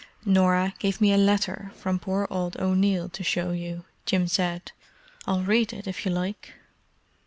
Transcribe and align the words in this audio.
"Norah 0.25 0.73
gave 0.79 0.99
me 0.99 1.13
a 1.13 1.17
letter 1.17 1.71
from 1.75 1.99
poor 1.99 2.25
old 2.31 2.57
O'Neill 2.59 3.07
to 3.09 3.23
show 3.23 3.51
you," 3.51 3.85
Jim 4.07 4.25
said. 4.27 4.71
"I'll 5.27 5.43
read 5.43 5.73
it, 5.73 5.85
if 5.85 6.07
you 6.07 6.11
like." 6.11 6.53